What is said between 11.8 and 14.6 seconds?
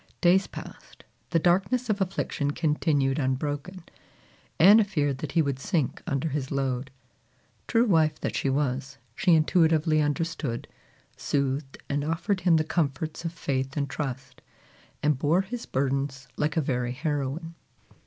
and offered him the comforts of faith and trust,